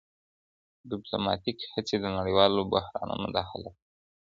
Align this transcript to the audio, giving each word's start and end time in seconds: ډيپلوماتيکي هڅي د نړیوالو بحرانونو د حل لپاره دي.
ډيپلوماتيکي 0.89 1.65
هڅي 1.73 1.95
د 1.99 2.05
نړیوالو 2.17 2.61
بحرانونو 2.73 3.27
د 3.35 3.37
حل 3.49 3.61
لپاره 3.65 3.75
دي. 3.75 3.79